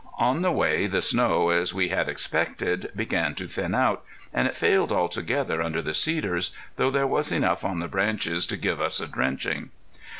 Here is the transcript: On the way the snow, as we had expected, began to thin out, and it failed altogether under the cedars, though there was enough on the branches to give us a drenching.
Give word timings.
On 0.17 0.41
the 0.41 0.51
way 0.51 0.87
the 0.87 0.99
snow, 0.99 1.49
as 1.51 1.75
we 1.75 1.89
had 1.89 2.09
expected, 2.09 2.89
began 2.95 3.35
to 3.35 3.47
thin 3.47 3.75
out, 3.75 4.03
and 4.33 4.47
it 4.47 4.57
failed 4.57 4.91
altogether 4.91 5.61
under 5.61 5.79
the 5.79 5.93
cedars, 5.93 6.55
though 6.75 6.89
there 6.89 7.05
was 7.05 7.31
enough 7.31 7.63
on 7.63 7.77
the 7.77 7.87
branches 7.87 8.47
to 8.47 8.57
give 8.57 8.81
us 8.81 8.99
a 8.99 9.05
drenching. 9.07 9.69